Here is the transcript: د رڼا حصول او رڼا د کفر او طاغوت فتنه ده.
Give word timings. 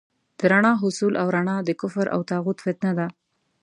د 0.37 0.39
رڼا 0.51 0.73
حصول 0.81 1.13
او 1.21 1.27
رڼا 1.35 1.57
د 1.63 1.69
کفر 1.81 2.05
او 2.15 2.19
طاغوت 2.29 2.57
فتنه 2.65 2.91
ده. 2.99 3.07